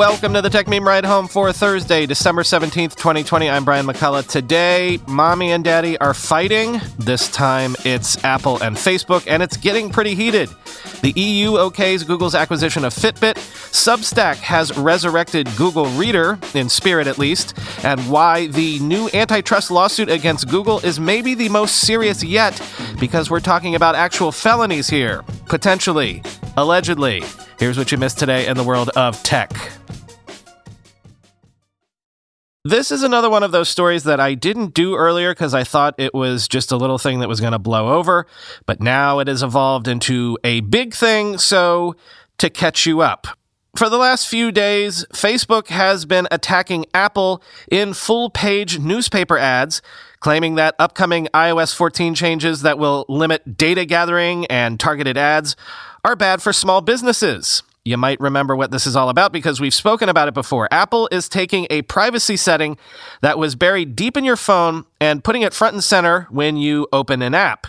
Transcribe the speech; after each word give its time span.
Welcome 0.00 0.32
to 0.32 0.40
the 0.40 0.48
Techmeme 0.48 0.86
Ride 0.86 1.04
Home 1.04 1.28
for 1.28 1.52
Thursday, 1.52 2.06
December 2.06 2.42
17th, 2.42 2.94
2020. 2.94 3.50
I'm 3.50 3.66
Brian 3.66 3.84
McCullough. 3.84 4.26
Today, 4.26 4.98
mommy 5.06 5.52
and 5.52 5.62
daddy 5.62 5.98
are 5.98 6.14
fighting. 6.14 6.80
This 6.98 7.30
time 7.30 7.76
it's 7.84 8.24
Apple 8.24 8.62
and 8.62 8.76
Facebook, 8.76 9.24
and 9.26 9.42
it's 9.42 9.58
getting 9.58 9.90
pretty 9.90 10.14
heated. 10.14 10.48
The 11.02 11.12
EU 11.16 11.50
okays 11.50 12.06
Google's 12.06 12.34
acquisition 12.34 12.86
of 12.86 12.94
Fitbit. 12.94 13.34
Substack 13.34 14.36
has 14.36 14.74
resurrected 14.78 15.54
Google 15.58 15.84
Reader, 15.84 16.38
in 16.54 16.70
spirit 16.70 17.06
at 17.06 17.18
least, 17.18 17.52
and 17.84 18.00
why 18.10 18.46
the 18.46 18.78
new 18.78 19.10
antitrust 19.12 19.70
lawsuit 19.70 20.08
against 20.08 20.48
Google 20.48 20.78
is 20.78 20.98
maybe 20.98 21.34
the 21.34 21.50
most 21.50 21.76
serious 21.76 22.24
yet, 22.24 22.58
because 22.98 23.28
we're 23.28 23.38
talking 23.38 23.74
about 23.74 23.94
actual 23.94 24.32
felonies 24.32 24.88
here. 24.88 25.22
Potentially. 25.44 26.22
Allegedly. 26.56 27.22
Here's 27.58 27.78
what 27.78 27.92
you 27.92 27.98
missed 27.98 28.18
today 28.18 28.46
in 28.46 28.56
the 28.56 28.64
world 28.64 28.90
of 28.90 29.22
tech. 29.22 29.52
This 32.64 32.90
is 32.90 33.02
another 33.02 33.30
one 33.30 33.42
of 33.42 33.52
those 33.52 33.70
stories 33.70 34.04
that 34.04 34.20
I 34.20 34.34
didn't 34.34 34.74
do 34.74 34.94
earlier 34.94 35.32
because 35.32 35.54
I 35.54 35.64
thought 35.64 35.94
it 35.96 36.12
was 36.12 36.46
just 36.46 36.70
a 36.70 36.76
little 36.76 36.98
thing 36.98 37.20
that 37.20 37.28
was 37.28 37.40
going 37.40 37.52
to 37.52 37.58
blow 37.58 37.94
over, 37.98 38.26
but 38.66 38.80
now 38.80 39.18
it 39.18 39.28
has 39.28 39.42
evolved 39.42 39.88
into 39.88 40.36
a 40.44 40.60
big 40.60 40.92
thing, 40.92 41.38
so 41.38 41.96
to 42.36 42.50
catch 42.50 42.84
you 42.84 43.00
up. 43.00 43.26
For 43.76 43.88
the 43.88 43.96
last 43.96 44.26
few 44.26 44.52
days, 44.52 45.06
Facebook 45.14 45.68
has 45.68 46.04
been 46.04 46.28
attacking 46.30 46.84
Apple 46.92 47.42
in 47.70 47.94
full 47.94 48.28
page 48.28 48.78
newspaper 48.78 49.38
ads, 49.38 49.80
claiming 50.18 50.56
that 50.56 50.74
upcoming 50.78 51.28
iOS 51.32 51.74
14 51.74 52.14
changes 52.14 52.60
that 52.62 52.78
will 52.78 53.06
limit 53.08 53.56
data 53.56 53.86
gathering 53.86 54.44
and 54.46 54.78
targeted 54.78 55.16
ads 55.16 55.56
are 56.04 56.16
bad 56.16 56.42
for 56.42 56.52
small 56.52 56.80
businesses. 56.80 57.62
You 57.82 57.96
might 57.96 58.20
remember 58.20 58.54
what 58.54 58.70
this 58.70 58.86
is 58.86 58.94
all 58.94 59.08
about 59.08 59.32
because 59.32 59.58
we've 59.58 59.72
spoken 59.72 60.10
about 60.10 60.28
it 60.28 60.34
before. 60.34 60.68
Apple 60.70 61.08
is 61.10 61.30
taking 61.30 61.66
a 61.70 61.80
privacy 61.82 62.36
setting 62.36 62.76
that 63.22 63.38
was 63.38 63.54
buried 63.54 63.96
deep 63.96 64.18
in 64.18 64.24
your 64.24 64.36
phone 64.36 64.84
and 65.00 65.24
putting 65.24 65.40
it 65.40 65.54
front 65.54 65.72
and 65.72 65.82
center 65.82 66.26
when 66.30 66.58
you 66.58 66.86
open 66.92 67.22
an 67.22 67.34
app. 67.34 67.68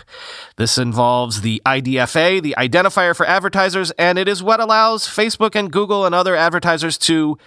This 0.56 0.76
involves 0.76 1.40
the 1.40 1.62
IDFA, 1.64 2.42
the 2.42 2.54
identifier 2.58 3.16
for 3.16 3.24
advertisers, 3.24 3.90
and 3.92 4.18
it 4.18 4.28
is 4.28 4.42
what 4.42 4.60
allows 4.60 5.06
Facebook 5.06 5.54
and 5.54 5.72
Google 5.72 6.04
and 6.04 6.14
other 6.14 6.36
advertisers 6.36 6.98
to 6.98 7.38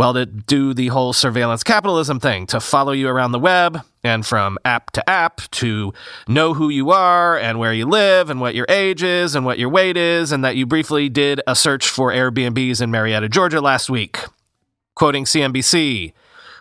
well, 0.00 0.14
to 0.14 0.24
do 0.24 0.72
the 0.72 0.86
whole 0.86 1.12
surveillance 1.12 1.62
capitalism 1.62 2.18
thing, 2.18 2.46
to 2.46 2.58
follow 2.58 2.92
you 2.92 3.06
around 3.06 3.32
the 3.32 3.38
web 3.38 3.82
and 4.02 4.24
from 4.24 4.56
app 4.64 4.90
to 4.92 5.10
app 5.10 5.42
to 5.50 5.92
know 6.26 6.54
who 6.54 6.70
you 6.70 6.90
are 6.90 7.36
and 7.36 7.58
where 7.58 7.74
you 7.74 7.84
live 7.84 8.30
and 8.30 8.40
what 8.40 8.54
your 8.54 8.64
age 8.70 9.02
is 9.02 9.34
and 9.34 9.44
what 9.44 9.58
your 9.58 9.68
weight 9.68 9.98
is, 9.98 10.32
and 10.32 10.42
that 10.42 10.56
you 10.56 10.64
briefly 10.64 11.10
did 11.10 11.42
a 11.46 11.54
search 11.54 11.86
for 11.86 12.10
Airbnbs 12.10 12.80
in 12.80 12.90
Marietta, 12.90 13.28
Georgia 13.28 13.60
last 13.60 13.90
week. 13.90 14.20
Quoting 14.94 15.26
CNBC, 15.26 16.14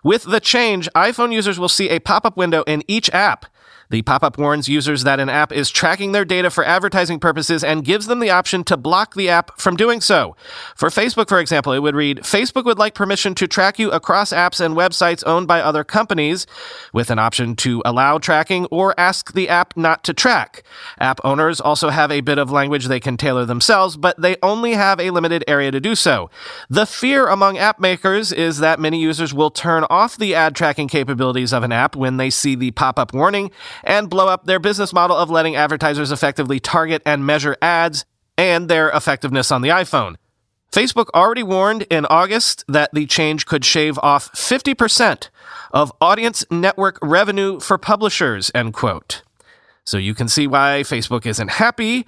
with 0.03 0.23
the 0.23 0.41
change, 0.41 0.89
iPhone 0.93 1.31
users 1.31 1.57
will 1.57 1.69
see 1.69 1.87
a 1.87 1.99
pop 1.99 2.25
up 2.25 2.35
window 2.35 2.63
in 2.63 2.83
each 2.89 3.09
app 3.11 3.45
the 3.89 4.01
pop 4.03 4.23
up 4.23 4.37
warns 4.37 4.69
users 4.69 5.03
that 5.03 5.19
an 5.19 5.29
app 5.29 5.51
is 5.51 5.71
tracking 5.71 6.11
their 6.11 6.25
data 6.25 6.49
for 6.49 6.63
advertising 6.63 7.19
purposes 7.19 7.63
and 7.63 7.83
gives 7.83 8.05
them 8.07 8.19
the 8.19 8.29
option 8.29 8.63
to 8.63 8.77
block 8.77 9.15
the 9.15 9.29
app 9.29 9.59
from 9.59 9.75
doing 9.75 9.99
so. 9.99 10.35
For 10.75 10.89
Facebook, 10.89 11.27
for 11.27 11.39
example, 11.39 11.73
it 11.73 11.79
would 11.79 11.95
read 11.95 12.19
Facebook 12.19 12.65
would 12.65 12.77
like 12.77 12.93
permission 12.93 13.33
to 13.35 13.47
track 13.47 13.79
you 13.79 13.89
across 13.91 14.31
apps 14.31 14.63
and 14.63 14.75
websites 14.75 15.23
owned 15.25 15.47
by 15.47 15.61
other 15.61 15.83
companies, 15.83 16.45
with 16.93 17.09
an 17.09 17.19
option 17.19 17.55
to 17.55 17.81
allow 17.83 18.17
tracking 18.19 18.65
or 18.67 18.97
ask 18.99 19.33
the 19.33 19.49
app 19.49 19.75
not 19.75 20.03
to 20.03 20.13
track. 20.13 20.63
App 20.99 21.19
owners 21.23 21.59
also 21.59 21.89
have 21.89 22.11
a 22.11 22.21
bit 22.21 22.37
of 22.37 22.51
language 22.51 22.85
they 22.85 22.99
can 22.99 23.17
tailor 23.17 23.45
themselves, 23.45 23.97
but 23.97 24.19
they 24.21 24.37
only 24.43 24.73
have 24.73 24.99
a 24.99 25.09
limited 25.09 25.43
area 25.47 25.71
to 25.71 25.79
do 25.79 25.95
so. 25.95 26.29
The 26.69 26.85
fear 26.85 27.27
among 27.27 27.57
app 27.57 27.79
makers 27.79 28.31
is 28.31 28.59
that 28.59 28.79
many 28.79 29.01
users 29.01 29.33
will 29.33 29.49
turn 29.51 29.85
off 29.89 30.17
the 30.17 30.35
ad 30.35 30.55
tracking 30.55 30.87
capabilities 30.87 31.53
of 31.53 31.63
an 31.63 31.71
app 31.71 31.95
when 31.95 32.17
they 32.17 32.29
see 32.29 32.55
the 32.55 32.71
pop 32.71 32.99
up 32.99 33.13
warning 33.13 33.51
and 33.83 34.09
blow 34.09 34.27
up 34.27 34.45
their 34.45 34.59
business 34.59 34.93
model 34.93 35.17
of 35.17 35.29
letting 35.29 35.55
advertisers 35.55 36.11
effectively 36.11 36.59
target 36.59 37.01
and 37.05 37.25
measure 37.25 37.57
ads 37.61 38.05
and 38.37 38.69
their 38.69 38.89
effectiveness 38.89 39.51
on 39.51 39.61
the 39.61 39.69
iPhone. 39.69 40.15
Facebook 40.71 41.07
already 41.15 41.43
warned 41.43 41.83
in 41.89 42.05
August 42.05 42.63
that 42.67 42.93
the 42.93 43.05
change 43.05 43.45
could 43.45 43.65
shave 43.65 43.97
off 43.99 44.31
50% 44.33 45.29
of 45.71 45.91
audience 45.99 46.45
network 46.51 46.99
revenue 47.01 47.59
for 47.59 47.77
publishers, 47.77 48.51
end 48.53 48.73
quote. 48.73 49.23
So 49.83 49.97
you 49.97 50.13
can 50.13 50.27
see 50.27 50.45
why 50.45 50.83
Facebook 50.85 51.25
isn't 51.25 51.49
happy. 51.49 52.05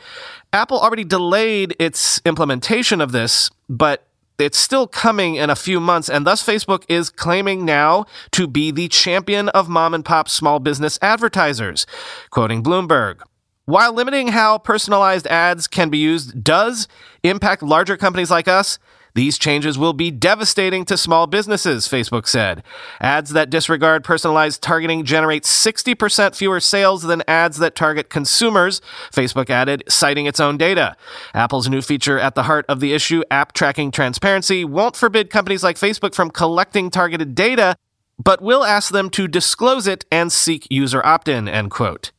Apple 0.53 0.79
already 0.79 1.03
delayed 1.03 1.75
its 1.79 2.21
implementation 2.25 3.01
of 3.01 3.11
this, 3.11 3.49
but 3.67 4.05
it's 4.37 4.57
still 4.57 4.87
coming 4.87 5.35
in 5.35 5.49
a 5.49 5.55
few 5.55 5.79
months, 5.79 6.09
and 6.09 6.25
thus 6.25 6.43
Facebook 6.43 6.83
is 6.87 7.09
claiming 7.09 7.65
now 7.65 8.05
to 8.31 8.47
be 8.47 8.71
the 8.71 8.87
champion 8.87 9.49
of 9.49 9.69
mom 9.69 9.93
and 9.93 10.03
pop 10.03 10.27
small 10.27 10.59
business 10.59 10.97
advertisers. 11.01 11.85
Quoting 12.29 12.63
Bloomberg. 12.63 13.21
While 13.65 13.93
limiting 13.93 14.29
how 14.29 14.57
personalized 14.57 15.27
ads 15.27 15.67
can 15.67 15.89
be 15.89 15.99
used 15.99 16.43
does 16.43 16.87
impact 17.23 17.61
larger 17.61 17.95
companies 17.95 18.31
like 18.31 18.47
us, 18.47 18.79
these 19.13 19.37
changes 19.37 19.77
will 19.77 19.93
be 19.93 20.11
devastating 20.11 20.85
to 20.85 20.97
small 20.97 21.27
businesses, 21.27 21.87
Facebook 21.87 22.27
said. 22.27 22.63
Ads 22.99 23.31
that 23.31 23.49
disregard 23.49 24.03
personalized 24.03 24.61
targeting 24.61 25.03
generate 25.03 25.43
60% 25.43 26.35
fewer 26.35 26.59
sales 26.59 27.03
than 27.03 27.23
ads 27.27 27.57
that 27.57 27.75
target 27.75 28.09
consumers, 28.09 28.81
Facebook 29.11 29.49
added, 29.49 29.83
citing 29.89 30.25
its 30.25 30.39
own 30.39 30.57
data. 30.57 30.95
Apple's 31.33 31.69
new 31.69 31.81
feature 31.81 32.19
at 32.19 32.35
the 32.35 32.43
heart 32.43 32.65
of 32.69 32.79
the 32.79 32.93
issue, 32.93 33.23
app 33.29 33.53
tracking 33.53 33.91
transparency, 33.91 34.63
won't 34.63 34.95
forbid 34.95 35.29
companies 35.29 35.63
like 35.63 35.77
Facebook 35.77 36.15
from 36.15 36.31
collecting 36.31 36.89
targeted 36.89 37.35
data, 37.35 37.75
but 38.17 38.41
will 38.41 38.63
ask 38.63 38.91
them 38.91 39.09
to 39.09 39.27
disclose 39.27 39.87
it 39.87 40.05
and 40.11 40.31
seek 40.31 40.67
user 40.69 41.05
opt-in, 41.05 41.47
end 41.47 41.71
quote. 41.71 42.11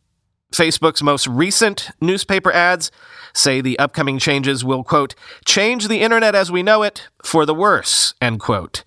Facebook's 0.53 1.03
most 1.03 1.27
recent 1.27 1.91
newspaper 2.01 2.53
ads 2.53 2.91
say 3.35 3.61
the 3.61 3.79
upcoming 3.79 4.19
changes 4.19 4.65
will, 4.65 4.85
quote, 4.85 5.15
change 5.45 5.89
the 5.89 6.03
internet 6.03 6.35
as 6.35 6.53
we 6.53 6.63
know 6.63 6.83
it 6.83 7.09
for 7.25 7.47
the 7.47 7.55
worse, 7.55 8.15
end 8.21 8.41
quote. 8.41 8.85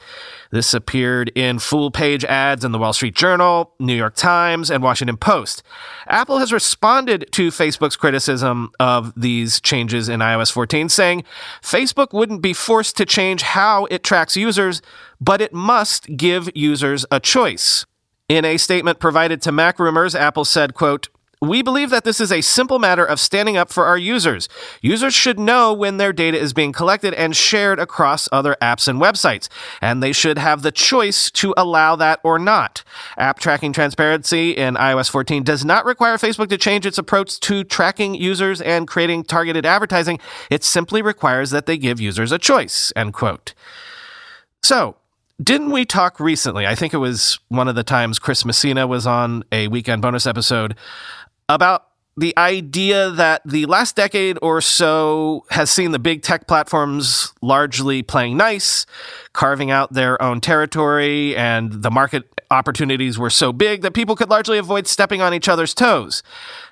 This 0.51 0.73
appeared 0.73 1.31
in 1.35 1.59
full 1.59 1.91
page 1.91 2.23
ads 2.23 2.63
in 2.63 2.71
the 2.71 2.77
Wall 2.77 2.93
Street 2.93 3.15
Journal, 3.15 3.73
New 3.79 3.95
York 3.95 4.15
Times, 4.15 4.69
and 4.69 4.83
Washington 4.83 5.17
Post. 5.17 5.63
Apple 6.07 6.37
has 6.37 6.53
responded 6.53 7.27
to 7.31 7.49
Facebook's 7.49 7.95
criticism 7.95 8.71
of 8.79 9.11
these 9.19 9.59
changes 9.59 10.07
in 10.07 10.19
iOS 10.19 10.51
14, 10.51 10.87
saying 10.89 11.23
Facebook 11.61 12.13
wouldn't 12.13 12.41
be 12.41 12.53
forced 12.53 12.95
to 12.97 13.05
change 13.05 13.41
how 13.41 13.85
it 13.85 14.03
tracks 14.03 14.37
users, 14.37 14.81
but 15.19 15.41
it 15.41 15.53
must 15.53 16.15
give 16.15 16.49
users 16.55 17.05
a 17.11 17.19
choice. 17.19 17.85
In 18.29 18.45
a 18.45 18.57
statement 18.57 18.99
provided 18.99 19.41
to 19.43 19.51
MacRumors, 19.51 20.17
Apple 20.17 20.45
said, 20.45 20.73
quote, 20.73 21.09
we 21.41 21.61
believe 21.61 21.89
that 21.89 22.03
this 22.03 22.19
is 22.19 22.31
a 22.31 22.41
simple 22.41 22.79
matter 22.79 23.05
of 23.05 23.19
standing 23.19 23.57
up 23.57 23.71
for 23.71 23.85
our 23.85 23.97
users. 23.97 24.47
Users 24.81 25.13
should 25.13 25.39
know 25.39 25.73
when 25.73 25.97
their 25.97 26.13
data 26.13 26.39
is 26.39 26.53
being 26.53 26.71
collected 26.71 27.13
and 27.13 27.35
shared 27.35 27.79
across 27.79 28.29
other 28.31 28.55
apps 28.61 28.87
and 28.87 29.01
websites, 29.01 29.47
and 29.81 30.01
they 30.01 30.11
should 30.11 30.37
have 30.37 30.61
the 30.61 30.71
choice 30.71 31.29
to 31.31 31.53
allow 31.57 31.95
that 31.95 32.19
or 32.23 32.39
not. 32.39 32.83
App 33.17 33.39
tracking 33.39 33.73
transparency 33.73 34.51
in 34.51 34.75
iOS 34.75 35.09
14 35.09 35.43
does 35.43 35.65
not 35.65 35.85
require 35.85 36.17
Facebook 36.17 36.49
to 36.49 36.57
change 36.57 36.85
its 36.85 36.97
approach 36.97 37.39
to 37.41 37.63
tracking 37.63 38.15
users 38.15 38.61
and 38.61 38.87
creating 38.87 39.23
targeted 39.23 39.65
advertising. 39.65 40.19
It 40.49 40.63
simply 40.63 41.01
requires 41.01 41.51
that 41.51 41.65
they 41.65 41.77
give 41.77 41.99
users 41.99 42.31
a 42.31 42.39
choice. 42.39 42.91
End 42.95 43.13
quote. 43.13 43.53
So, 44.63 44.97
didn't 45.41 45.71
we 45.71 45.83
talk 45.83 46.19
recently? 46.19 46.65
I 46.65 46.75
think 46.75 46.93
it 46.93 46.97
was 46.97 47.39
one 47.49 47.67
of 47.67 47.75
the 47.75 47.83
times 47.83 48.19
Chris 48.19 48.45
Messina 48.45 48.87
was 48.87 49.05
on 49.05 49.43
a 49.51 49.67
weekend 49.67 50.01
bonus 50.01 50.25
episode 50.25 50.75
about 51.49 51.87
the 52.17 52.37
idea 52.37 53.09
that 53.11 53.41
the 53.45 53.65
last 53.65 53.95
decade 53.95 54.37
or 54.41 54.61
so 54.61 55.45
has 55.49 55.69
seen 55.69 55.91
the 55.91 55.99
big 55.99 56.21
tech 56.21 56.47
platforms 56.47 57.33
largely 57.41 58.01
playing 58.01 58.37
nice, 58.37 58.85
carving 59.33 59.69
out 59.69 59.93
their 59.93 60.21
own 60.21 60.39
territory, 60.39 61.35
and 61.35 61.83
the 61.83 61.91
market 61.91 62.41
opportunities 62.51 63.19
were 63.19 63.29
so 63.29 63.51
big 63.51 63.81
that 63.81 63.93
people 63.93 64.15
could 64.15 64.29
largely 64.29 64.57
avoid 64.57 64.87
stepping 64.87 65.21
on 65.21 65.33
each 65.33 65.49
other's 65.49 65.73
toes. 65.73 66.23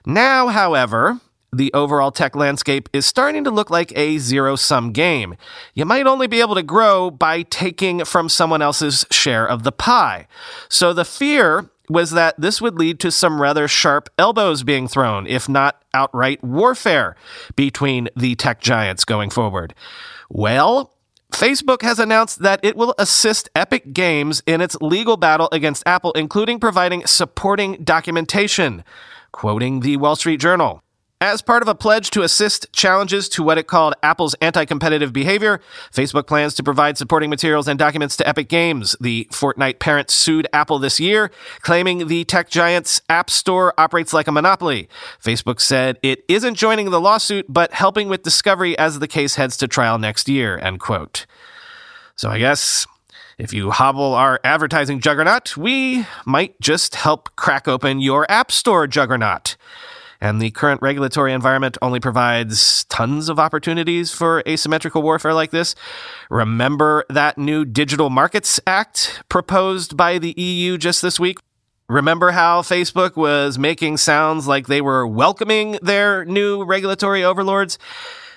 Now, 0.05 0.47
however, 0.47 1.19
the 1.51 1.73
overall 1.73 2.11
tech 2.11 2.35
landscape 2.35 2.89
is 2.93 3.05
starting 3.05 3.43
to 3.43 3.51
look 3.51 3.69
like 3.69 3.95
a 3.97 4.17
zero 4.17 4.55
sum 4.55 4.91
game. 4.91 5.35
You 5.73 5.85
might 5.85 6.07
only 6.07 6.27
be 6.27 6.41
able 6.41 6.55
to 6.55 6.63
grow 6.63 7.11
by 7.11 7.43
taking 7.43 8.05
from 8.05 8.29
someone 8.29 8.61
else's 8.61 9.05
share 9.11 9.47
of 9.47 9.63
the 9.63 9.71
pie. 9.71 10.27
So 10.69 10.93
the 10.93 11.05
fear 11.05 11.69
was 11.89 12.11
that 12.11 12.39
this 12.39 12.61
would 12.61 12.75
lead 12.75 12.99
to 13.01 13.11
some 13.11 13.41
rather 13.41 13.67
sharp 13.67 14.09
elbows 14.17 14.63
being 14.63 14.87
thrown, 14.87 15.27
if 15.27 15.49
not 15.49 15.83
outright 15.93 16.43
warfare, 16.43 17.15
between 17.55 18.09
the 18.15 18.35
tech 18.35 18.61
giants 18.61 19.03
going 19.05 19.29
forward. 19.29 19.73
Well, 20.29 20.93
Facebook 21.31 21.81
has 21.81 21.99
announced 21.99 22.39
that 22.39 22.59
it 22.63 22.77
will 22.77 22.93
assist 22.97 23.49
Epic 23.55 23.91
Games 23.91 24.43
in 24.45 24.61
its 24.61 24.75
legal 24.81 25.17
battle 25.17 25.49
against 25.51 25.83
Apple, 25.85 26.11
including 26.13 26.59
providing 26.59 27.05
supporting 27.05 27.83
documentation. 27.83 28.83
Quoting 29.31 29.79
the 29.79 29.97
Wall 29.97 30.15
Street 30.15 30.39
Journal. 30.39 30.83
As 31.23 31.41
part 31.41 31.61
of 31.61 31.69
a 31.69 31.73
pledge 31.73 32.09
to 32.09 32.23
assist 32.23 32.73
challenges 32.73 33.29
to 33.29 33.43
what 33.43 33.57
it 33.57 33.65
called 33.65 33.93
Apple's 34.03 34.33
anti 34.41 34.65
competitive 34.65 35.13
behavior, 35.13 35.61
Facebook 35.89 36.27
plans 36.27 36.53
to 36.55 36.63
provide 36.63 36.97
supporting 36.97 37.29
materials 37.29 37.65
and 37.65 37.79
documents 37.79 38.17
to 38.17 38.27
Epic 38.27 38.49
Games. 38.49 38.93
The 38.99 39.29
Fortnite 39.31 39.79
parent 39.79 40.09
sued 40.11 40.49
Apple 40.51 40.79
this 40.79 40.99
year, 40.99 41.31
claiming 41.61 42.09
the 42.09 42.25
tech 42.25 42.49
giant's 42.49 43.01
App 43.07 43.29
Store 43.29 43.73
operates 43.77 44.11
like 44.11 44.27
a 44.27 44.33
monopoly. 44.33 44.89
Facebook 45.23 45.61
said 45.61 45.97
it 46.03 46.25
isn't 46.27 46.55
joining 46.55 46.91
the 46.91 46.99
lawsuit, 46.99 47.45
but 47.47 47.71
helping 47.71 48.09
with 48.09 48.23
discovery 48.23 48.77
as 48.77 48.99
the 48.99 49.07
case 49.07 49.35
heads 49.35 49.55
to 49.55 49.67
trial 49.69 49.97
next 49.97 50.27
year. 50.27 50.57
End 50.57 50.81
quote. 50.81 51.25
So 52.17 52.29
I 52.29 52.37
guess 52.37 52.85
if 53.37 53.53
you 53.53 53.71
hobble 53.71 54.13
our 54.13 54.41
advertising 54.43 54.99
juggernaut, 54.99 55.55
we 55.55 56.05
might 56.25 56.59
just 56.59 56.95
help 56.95 57.33
crack 57.37 57.69
open 57.69 58.01
your 58.01 58.29
App 58.29 58.51
Store 58.51 58.87
juggernaut. 58.87 59.55
And 60.23 60.41
the 60.41 60.51
current 60.51 60.81
regulatory 60.81 61.33
environment 61.33 61.77
only 61.81 61.99
provides 61.99 62.85
tons 62.85 63.27
of 63.27 63.39
opportunities 63.39 64.13
for 64.13 64.41
asymmetrical 64.47 65.01
warfare 65.01 65.33
like 65.33 65.51
this. 65.51 65.75
Remember 66.29 67.03
that 67.09 67.37
new 67.37 67.65
Digital 67.65 68.09
Markets 68.09 68.57
Act 68.65 69.21
proposed 69.27 69.97
by 69.97 70.19
the 70.19 70.33
EU 70.37 70.77
just 70.77 71.01
this 71.01 71.19
week? 71.19 71.39
Remember 71.89 72.31
how 72.31 72.61
Facebook 72.61 73.17
was 73.17 73.59
making 73.59 73.97
sounds 73.97 74.47
like 74.47 74.67
they 74.67 74.79
were 74.79 75.05
welcoming 75.05 75.77
their 75.81 76.23
new 76.23 76.63
regulatory 76.63 77.25
overlords? 77.25 77.77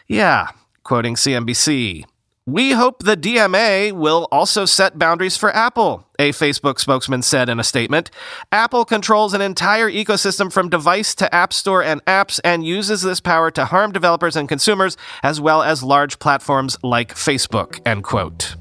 Yeah, 0.08 0.48
quoting 0.82 1.14
CNBC. 1.14 2.04
We 2.48 2.70
hope 2.70 3.02
the 3.02 3.16
DMA 3.16 3.90
will 3.90 4.28
also 4.31 4.66
set 4.66 5.00
boundaries 5.00 5.37
for 5.37 5.50
Apple, 5.50 6.06
a 6.16 6.31
Facebook 6.31 6.78
spokesman 6.78 7.22
said 7.22 7.48
in 7.48 7.58
a 7.58 7.64
statement. 7.64 8.08
Apple 8.52 8.84
controls 8.84 9.34
an 9.34 9.40
entire 9.40 9.90
ecosystem 9.90 10.52
from 10.52 10.69
device 10.69 11.12
to 11.16 11.34
App 11.34 11.52
Store 11.52 11.82
and 11.82 12.04
apps 12.04 12.38
and 12.44 12.64
uses 12.64 13.02
this 13.02 13.19
power 13.19 13.50
to 13.50 13.64
harm 13.64 13.90
developers 13.90 14.37
and 14.37 14.48
consumers 14.48 14.96
as 15.25 15.40
well 15.40 15.60
as 15.64 15.82
large 15.82 16.20
platforms 16.20 16.78
like 16.84 17.16
Facebook, 17.16 17.81
end 17.84 18.04
quote. 18.04 18.54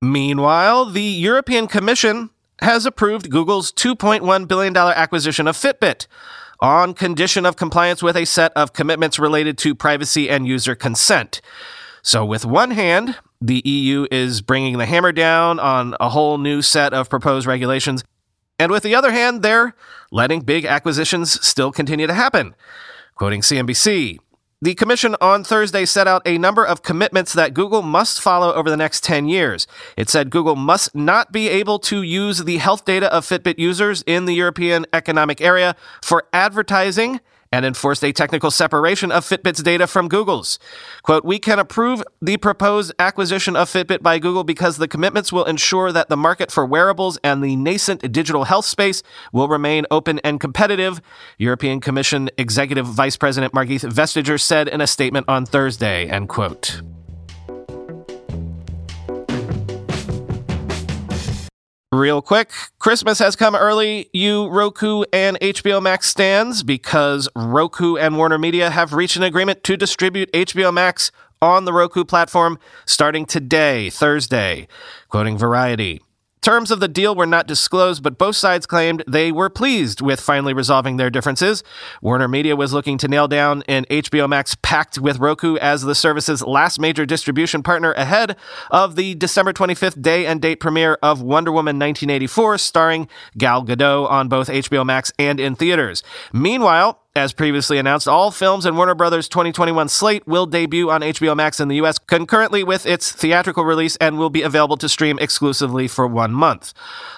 Meanwhile, 0.00 0.86
the 0.86 1.02
European 1.02 1.66
Commission 1.66 2.30
has 2.62 2.86
approved 2.86 3.28
Google's 3.28 3.70
$2.1 3.70 4.48
billion 4.48 4.74
acquisition 4.74 5.46
of 5.46 5.58
Fitbit 5.58 6.06
on 6.60 6.94
condition 6.94 7.46
of 7.46 7.56
compliance 7.56 8.02
with 8.02 8.16
a 8.16 8.24
set 8.24 8.52
of 8.54 8.72
commitments 8.72 9.18
related 9.18 9.56
to 9.58 9.74
privacy 9.74 10.28
and 10.28 10.46
user 10.46 10.74
consent. 10.74 11.40
So, 12.02 12.24
with 12.24 12.44
one 12.44 12.70
hand, 12.70 13.16
the 13.40 13.62
EU 13.64 14.06
is 14.10 14.42
bringing 14.42 14.78
the 14.78 14.86
hammer 14.86 15.12
down 15.12 15.58
on 15.58 15.94
a 16.00 16.10
whole 16.10 16.38
new 16.38 16.62
set 16.62 16.92
of 16.92 17.08
proposed 17.08 17.46
regulations. 17.46 18.04
And 18.58 18.70
with 18.70 18.82
the 18.82 18.94
other 18.94 19.10
hand, 19.10 19.42
they're 19.42 19.74
letting 20.10 20.40
big 20.40 20.64
acquisitions 20.64 21.44
still 21.46 21.72
continue 21.72 22.06
to 22.06 22.14
happen. 22.14 22.54
Quoting 23.14 23.40
CNBC, 23.40 24.18
the 24.62 24.74
Commission 24.74 25.16
on 25.22 25.42
Thursday 25.42 25.86
set 25.86 26.06
out 26.06 26.20
a 26.26 26.36
number 26.36 26.66
of 26.66 26.82
commitments 26.82 27.32
that 27.32 27.54
Google 27.54 27.80
must 27.80 28.20
follow 28.20 28.52
over 28.52 28.68
the 28.68 28.76
next 28.76 29.02
10 29.02 29.26
years. 29.26 29.66
It 29.96 30.10
said 30.10 30.28
Google 30.28 30.54
must 30.54 30.94
not 30.94 31.32
be 31.32 31.48
able 31.48 31.78
to 31.80 32.02
use 32.02 32.44
the 32.44 32.58
health 32.58 32.84
data 32.84 33.10
of 33.10 33.26
Fitbit 33.26 33.58
users 33.58 34.02
in 34.02 34.26
the 34.26 34.34
European 34.34 34.84
Economic 34.92 35.40
Area 35.40 35.76
for 36.02 36.24
advertising 36.34 37.20
and 37.52 37.64
enforced 37.64 38.04
a 38.04 38.12
technical 38.12 38.50
separation 38.50 39.10
of 39.10 39.24
Fitbit's 39.24 39.62
data 39.62 39.86
from 39.86 40.08
Google's. 40.08 40.58
Quote, 41.02 41.24
we 41.24 41.38
can 41.38 41.58
approve 41.58 42.02
the 42.22 42.36
proposed 42.36 42.92
acquisition 42.98 43.56
of 43.56 43.68
Fitbit 43.68 44.02
by 44.02 44.18
Google 44.18 44.44
because 44.44 44.76
the 44.76 44.88
commitments 44.88 45.32
will 45.32 45.44
ensure 45.44 45.92
that 45.92 46.08
the 46.08 46.16
market 46.16 46.50
for 46.50 46.64
wearables 46.64 47.18
and 47.24 47.42
the 47.42 47.56
nascent 47.56 48.12
digital 48.12 48.44
health 48.44 48.66
space 48.66 49.02
will 49.32 49.48
remain 49.48 49.86
open 49.90 50.20
and 50.20 50.40
competitive, 50.40 51.00
European 51.38 51.80
Commission 51.80 52.30
Executive 52.38 52.86
Vice 52.86 53.16
President 53.16 53.52
Margrethe 53.52 53.90
Vestager 53.90 54.40
said 54.40 54.68
in 54.68 54.80
a 54.80 54.86
statement 54.86 55.26
on 55.28 55.46
Thursday, 55.46 56.08
end 56.08 56.28
quote. 56.28 56.82
Real 61.92 62.22
quick, 62.22 62.52
Christmas 62.78 63.18
has 63.18 63.34
come 63.34 63.56
early, 63.56 64.10
you 64.12 64.46
Roku 64.46 65.02
and 65.12 65.36
HBO 65.40 65.82
Max 65.82 66.08
stands, 66.08 66.62
because 66.62 67.28
Roku 67.34 67.96
and 67.96 68.14
WarnerMedia 68.14 68.70
have 68.70 68.92
reached 68.92 69.16
an 69.16 69.24
agreement 69.24 69.64
to 69.64 69.76
distribute 69.76 70.30
HBO 70.32 70.72
Max 70.72 71.10
on 71.42 71.64
the 71.64 71.72
Roku 71.72 72.04
platform 72.04 72.60
starting 72.86 73.26
today, 73.26 73.90
Thursday. 73.90 74.68
Quoting 75.08 75.36
Variety. 75.36 76.00
Terms 76.42 76.70
of 76.70 76.80
the 76.80 76.88
deal 76.88 77.14
were 77.14 77.26
not 77.26 77.46
disclosed, 77.46 78.02
but 78.02 78.16
both 78.16 78.34
sides 78.34 78.64
claimed 78.64 79.04
they 79.06 79.30
were 79.30 79.50
pleased 79.50 80.00
with 80.00 80.20
finally 80.20 80.54
resolving 80.54 80.96
their 80.96 81.10
differences. 81.10 81.62
WarnerMedia 82.02 82.56
was 82.56 82.72
looking 82.72 82.96
to 82.98 83.08
nail 83.08 83.28
down 83.28 83.62
an 83.68 83.84
HBO 83.90 84.26
Max 84.26 84.56
pact 84.62 84.98
with 84.98 85.18
Roku 85.18 85.56
as 85.56 85.82
the 85.82 85.94
service's 85.94 86.42
last 86.42 86.80
major 86.80 87.04
distribution 87.04 87.62
partner 87.62 87.92
ahead 87.92 88.36
of 88.70 88.96
the 88.96 89.14
December 89.16 89.52
25th 89.52 90.00
day 90.00 90.24
and 90.24 90.40
date 90.40 90.60
premiere 90.60 90.96
of 91.02 91.20
Wonder 91.20 91.52
Woman 91.52 91.76
1984, 91.76 92.56
starring 92.56 93.06
Gal 93.36 93.62
Gadot 93.62 94.10
on 94.10 94.28
both 94.28 94.48
HBO 94.48 94.86
Max 94.86 95.12
and 95.18 95.38
in 95.38 95.54
theaters. 95.54 96.02
Meanwhile, 96.32 96.99
as 97.16 97.32
previously 97.32 97.78
announced, 97.78 98.06
all 98.06 98.30
films 98.30 98.64
in 98.64 98.76
Warner 98.76 98.94
Brothers' 98.94 99.28
2021 99.28 99.88
slate 99.88 100.26
will 100.28 100.46
debut 100.46 100.90
on 100.90 101.00
HBO 101.00 101.36
Max 101.36 101.58
in 101.58 101.66
the 101.66 101.76
US 101.76 101.98
concurrently 101.98 102.62
with 102.62 102.86
its 102.86 103.10
theatrical 103.10 103.64
release 103.64 103.96
and 103.96 104.16
will 104.16 104.30
be 104.30 104.42
available 104.42 104.76
to 104.76 104.88
stream 104.88 105.18
exclusively 105.18 105.88
for 105.88 106.06
one 106.06 106.32
month. 106.32 106.72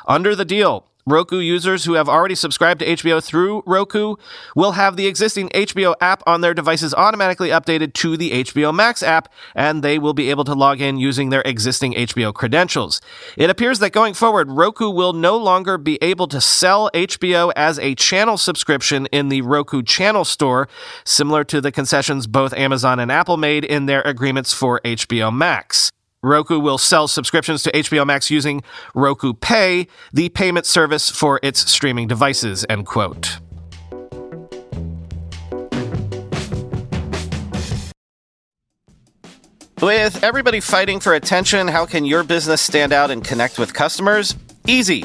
Under 0.08 0.34
the 0.34 0.46
deal, 0.46 0.86
Roku 1.06 1.38
users 1.38 1.84
who 1.84 1.94
have 1.94 2.08
already 2.08 2.37
subscribed 2.37 2.78
to 2.81 2.87
HBO 2.87 3.22
through 3.22 3.64
Roku 3.66 4.14
will 4.54 4.72
have 4.72 4.96
the 4.96 5.08
existing 5.08 5.49
HBO 5.49 5.94
app 6.00 6.22
on 6.26 6.43
their 6.43 6.54
devices 6.54 6.94
automatically 6.94 7.49
updated 7.49 7.93
to 7.94 8.16
the 8.16 8.44
HBO 8.44 8.72
Max 8.72 9.02
app, 9.02 9.32
and 9.54 9.82
they 9.82 9.99
will 9.99 10.14
be 10.14 10.31
able 10.31 10.44
to 10.44 10.54
log 10.54 10.81
in 10.81 10.99
using 10.99 11.31
their 11.31 11.43
existing 11.43 11.94
HBO 11.94 12.32
credentials. 12.32 13.00
It 13.37 13.50
appears 13.50 13.81
that 13.81 13.90
going 13.90 14.14
forward, 14.14 14.50
Roku 14.52 14.90
will 14.90 15.12
no 15.12 15.37
longer 15.37 15.76
be 15.76 15.99
able 16.00 16.28
to 16.28 16.40
sell 16.40 16.88
HBO 16.94 17.52
as 17.56 17.81
a 17.81 17.96
channel 17.96 18.38
subscription 18.38 19.06
in 19.06 19.28
the 19.28 19.43
Roku 19.43 19.82
channel 19.82 20.25
store, 20.25 20.69
similar 21.04 21.43
to 21.44 21.60
the 21.60 21.72
concessions 21.72 22.28
both 22.28 22.52
Amazon 22.54 23.00
and 23.00 23.10
Apple 23.10 23.37
made 23.37 23.64
in 23.64 23.87
their 23.87 24.02
agreements 24.02 24.52
for 24.52 24.81
HBO 24.84 25.34
Max. 25.34 25.90
Roku 26.24 26.60
will 26.60 26.78
sell 26.78 27.08
subscriptions 27.08 27.64
to 27.64 27.72
HBO 27.72 28.06
Max 28.06 28.30
using 28.30 28.62
Roku 28.94 29.32
Pay, 29.32 29.88
the 30.12 30.28
payment 30.28 30.66
service 30.66 31.10
for 31.10 31.40
its 31.42 31.69
streaming 31.69 32.06
devices, 32.06 32.64
end 32.70 32.86
quote. 32.86 33.38
With 39.80 40.23
everybody 40.23 40.61
fighting 40.61 41.00
for 41.00 41.14
attention, 41.14 41.66
how 41.66 41.87
can 41.87 42.04
your 42.04 42.23
business 42.23 42.62
stand 42.62 42.92
out 42.92 43.11
and 43.11 43.25
connect 43.25 43.58
with 43.58 43.75
customers? 43.75 44.37
Easy. 44.68 45.04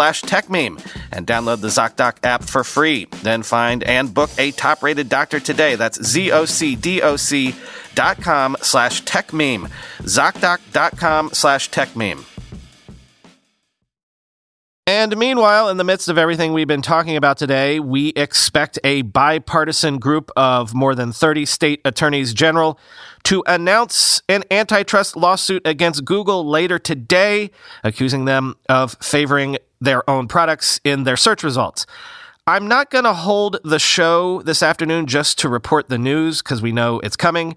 slash 0.00 0.22
TechMeme 0.22 0.82
and 1.12 1.26
download 1.26 1.60
the 1.60 1.68
ZocDoc 1.68 2.24
app 2.24 2.42
for 2.42 2.64
free. 2.64 3.06
Then 3.22 3.42
find 3.42 3.84
and 3.84 4.14
book 4.14 4.30
a 4.38 4.50
top 4.52 4.82
rated 4.82 5.10
doctor 5.10 5.40
today. 5.40 5.74
That's 5.74 6.02
Z-O-C-D-O-C 6.02 7.54
dot 7.94 8.22
com 8.22 8.56
slash 8.62 9.02
TechMeme. 9.02 9.70
ZocDoc.com 9.98 11.30
slash 11.34 11.68
TechMeme. 11.68 12.24
And 14.86 15.16
meanwhile, 15.18 15.68
in 15.68 15.76
the 15.76 15.84
midst 15.84 16.08
of 16.08 16.16
everything 16.16 16.54
we've 16.54 16.66
been 16.66 16.80
talking 16.80 17.16
about 17.16 17.36
today, 17.36 17.78
we 17.78 18.08
expect 18.16 18.78
a 18.82 19.02
bipartisan 19.02 19.98
group 19.98 20.30
of 20.34 20.72
more 20.72 20.94
than 20.94 21.12
30 21.12 21.44
state 21.44 21.82
attorneys 21.84 22.32
general 22.32 22.78
to 23.24 23.44
announce 23.46 24.22
an 24.30 24.44
antitrust 24.50 25.14
lawsuit 25.14 25.66
against 25.66 26.06
Google 26.06 26.48
later 26.48 26.78
today, 26.78 27.50
accusing 27.84 28.24
them 28.24 28.56
of 28.70 28.96
favoring 29.02 29.58
their 29.80 30.08
own 30.08 30.28
products 30.28 30.80
in 30.84 31.04
their 31.04 31.16
search 31.16 31.42
results. 31.42 31.86
I'm 32.46 32.68
not 32.68 32.90
going 32.90 33.04
to 33.04 33.12
hold 33.12 33.58
the 33.64 33.78
show 33.78 34.42
this 34.42 34.62
afternoon 34.62 35.06
just 35.06 35.38
to 35.40 35.48
report 35.48 35.88
the 35.88 35.98
news 35.98 36.42
because 36.42 36.60
we 36.60 36.72
know 36.72 37.00
it's 37.00 37.16
coming. 37.16 37.54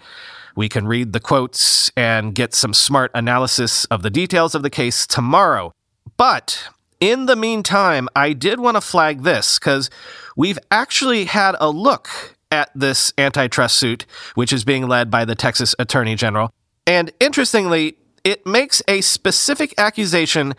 We 0.55 0.69
can 0.69 0.87
read 0.87 1.13
the 1.13 1.19
quotes 1.19 1.89
and 1.97 2.35
get 2.35 2.53
some 2.53 2.73
smart 2.73 3.09
analysis 3.15 3.85
of 3.85 4.03
the 4.03 4.09
details 4.09 4.53
of 4.53 4.61
the 4.61 4.69
case 4.69 5.07
tomorrow. 5.07 5.71
But 6.15 6.69
in 6.99 7.25
the 7.25 7.35
meantime, 7.35 8.07
I 8.15 8.33
did 8.33 8.59
want 8.59 8.77
to 8.77 8.81
flag 8.81 9.23
this 9.23 9.57
because 9.57 9.89
we've 10.37 10.59
actually 10.69 11.25
had 11.25 11.55
a 11.59 11.69
look 11.69 12.37
at 12.51 12.69
this 12.75 13.11
antitrust 13.17 13.77
suit, 13.77 14.05
which 14.35 14.53
is 14.53 14.63
being 14.63 14.87
led 14.87 15.09
by 15.09 15.25
the 15.25 15.33
Texas 15.33 15.73
Attorney 15.79 16.15
General. 16.15 16.51
And 16.85 17.11
interestingly, 17.19 17.97
it 18.23 18.45
makes 18.45 18.81
a 18.87 19.01
specific 19.01 19.73
accusation 19.77 20.53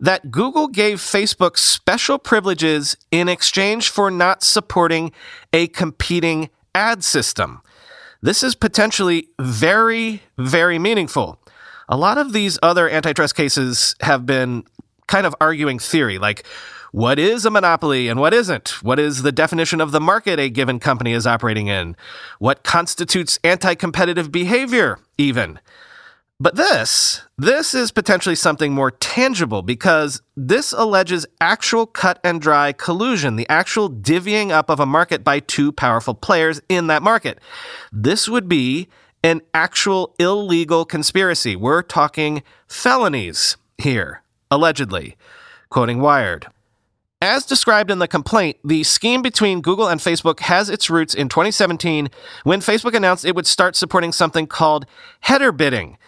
that 0.00 0.30
Google 0.30 0.68
gave 0.68 0.98
Facebook 0.98 1.58
special 1.58 2.18
privileges 2.18 2.96
in 3.10 3.28
exchange 3.28 3.90
for 3.90 4.10
not 4.10 4.42
supporting 4.42 5.12
a 5.52 5.68
competing 5.68 6.50
ad 6.74 7.02
system. 7.02 7.60
This 8.20 8.42
is 8.42 8.54
potentially 8.54 9.28
very, 9.38 10.22
very 10.36 10.78
meaningful. 10.78 11.38
A 11.88 11.96
lot 11.96 12.18
of 12.18 12.32
these 12.32 12.58
other 12.62 12.88
antitrust 12.88 13.34
cases 13.34 13.94
have 14.00 14.26
been 14.26 14.64
kind 15.06 15.26
of 15.26 15.34
arguing 15.40 15.78
theory, 15.78 16.18
like 16.18 16.44
what 16.92 17.18
is 17.18 17.44
a 17.44 17.50
monopoly 17.50 18.08
and 18.08 18.18
what 18.18 18.32
isn't? 18.32 18.82
What 18.82 18.98
is 18.98 19.22
the 19.22 19.32
definition 19.32 19.80
of 19.80 19.92
the 19.92 20.00
market 20.00 20.38
a 20.38 20.48
given 20.48 20.80
company 20.80 21.12
is 21.12 21.26
operating 21.26 21.66
in? 21.66 21.96
What 22.38 22.62
constitutes 22.62 23.38
anti 23.44 23.74
competitive 23.74 24.32
behavior, 24.32 24.98
even? 25.16 25.60
But 26.40 26.54
this, 26.54 27.22
this 27.36 27.74
is 27.74 27.90
potentially 27.90 28.36
something 28.36 28.72
more 28.72 28.92
tangible 28.92 29.62
because 29.62 30.22
this 30.36 30.72
alleges 30.72 31.26
actual 31.40 31.84
cut 31.84 32.20
and 32.22 32.40
dry 32.40 32.70
collusion, 32.72 33.34
the 33.34 33.48
actual 33.48 33.90
divvying 33.90 34.50
up 34.50 34.70
of 34.70 34.78
a 34.78 34.86
market 34.86 35.24
by 35.24 35.40
two 35.40 35.72
powerful 35.72 36.14
players 36.14 36.60
in 36.68 36.86
that 36.86 37.02
market. 37.02 37.40
This 37.90 38.28
would 38.28 38.48
be 38.48 38.86
an 39.24 39.42
actual 39.52 40.14
illegal 40.20 40.84
conspiracy. 40.84 41.56
We're 41.56 41.82
talking 41.82 42.44
felonies 42.68 43.56
here, 43.76 44.22
allegedly. 44.48 45.16
Quoting 45.70 46.00
Wired. 46.00 46.46
As 47.20 47.44
described 47.44 47.90
in 47.90 47.98
the 47.98 48.06
complaint, 48.06 48.58
the 48.62 48.84
scheme 48.84 49.22
between 49.22 49.60
Google 49.60 49.88
and 49.88 50.00
Facebook 50.00 50.38
has 50.40 50.70
its 50.70 50.88
roots 50.88 51.14
in 51.14 51.28
2017 51.28 52.10
when 52.44 52.60
Facebook 52.60 52.94
announced 52.94 53.24
it 53.24 53.34
would 53.34 53.48
start 53.48 53.74
supporting 53.74 54.12
something 54.12 54.46
called 54.46 54.86
header 55.22 55.50
bidding. 55.50 55.98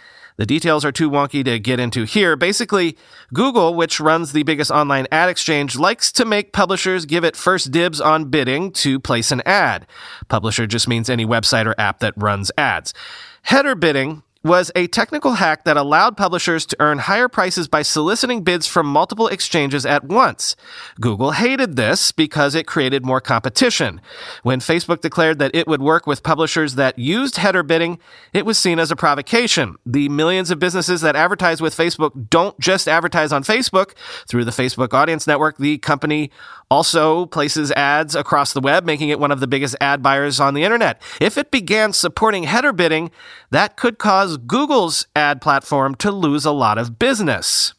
The 0.40 0.46
details 0.46 0.86
are 0.86 0.90
too 0.90 1.10
wonky 1.10 1.44
to 1.44 1.58
get 1.58 1.78
into 1.78 2.04
here. 2.04 2.34
Basically, 2.34 2.96
Google, 3.34 3.74
which 3.74 4.00
runs 4.00 4.32
the 4.32 4.42
biggest 4.42 4.70
online 4.70 5.06
ad 5.12 5.28
exchange, 5.28 5.76
likes 5.76 6.10
to 6.12 6.24
make 6.24 6.54
publishers 6.54 7.04
give 7.04 7.24
it 7.24 7.36
first 7.36 7.70
dibs 7.70 8.00
on 8.00 8.30
bidding 8.30 8.72
to 8.72 8.98
place 8.98 9.32
an 9.32 9.42
ad. 9.44 9.86
Publisher 10.28 10.66
just 10.66 10.88
means 10.88 11.10
any 11.10 11.26
website 11.26 11.66
or 11.66 11.78
app 11.78 11.98
that 11.98 12.14
runs 12.16 12.50
ads. 12.56 12.94
Header 13.42 13.74
bidding 13.74 14.22
was 14.42 14.72
a 14.74 14.86
technical 14.86 15.32
hack 15.32 15.64
that 15.64 15.76
allowed 15.76 16.16
publishers 16.16 16.64
to 16.64 16.76
earn 16.80 16.98
higher 16.98 17.28
prices 17.28 17.68
by 17.68 17.82
soliciting 17.82 18.42
bids 18.42 18.66
from 18.66 18.86
multiple 18.86 19.28
exchanges 19.28 19.84
at 19.84 20.04
once. 20.04 20.56
Google 20.98 21.32
hated 21.32 21.76
this 21.76 22.10
because 22.10 22.54
it 22.54 22.66
created 22.66 23.04
more 23.04 23.20
competition. 23.20 24.00
When 24.42 24.60
Facebook 24.60 25.02
declared 25.02 25.38
that 25.40 25.54
it 25.54 25.68
would 25.68 25.82
work 25.82 26.06
with 26.06 26.22
publishers 26.22 26.76
that 26.76 26.98
used 26.98 27.36
header 27.36 27.62
bidding, 27.62 27.98
it 28.32 28.46
was 28.46 28.56
seen 28.56 28.78
as 28.78 28.90
a 28.90 28.96
provocation. 28.96 29.76
The 29.84 30.08
millions 30.08 30.50
of 30.50 30.58
businesses 30.58 31.02
that 31.02 31.16
advertise 31.16 31.60
with 31.60 31.76
Facebook 31.76 32.28
don't 32.30 32.58
just 32.58 32.88
advertise 32.88 33.32
on 33.32 33.42
Facebook. 33.42 33.92
Through 34.26 34.46
the 34.46 34.50
Facebook 34.52 34.94
Audience 34.94 35.26
Network, 35.26 35.58
the 35.58 35.76
company 35.78 36.30
also 36.70 37.26
places 37.26 37.72
ads 37.72 38.14
across 38.14 38.52
the 38.52 38.60
web, 38.60 38.84
making 38.84 39.08
it 39.08 39.18
one 39.18 39.32
of 39.32 39.40
the 39.40 39.46
biggest 39.46 39.76
ad 39.80 40.02
buyers 40.02 40.38
on 40.38 40.54
the 40.54 40.64
internet. 40.64 41.02
If 41.20 41.36
it 41.36 41.50
began 41.50 41.92
supporting 41.92 42.44
header 42.44 42.72
bidding, 42.72 43.10
that 43.50 43.76
could 43.76 43.98
cause 43.98 44.36
Google's 44.36 45.06
ad 45.16 45.40
platform 45.40 45.94
to 45.96 46.10
lose 46.12 46.44
a 46.44 46.52
lot 46.52 46.78
of 46.78 46.98
business. 46.98 47.74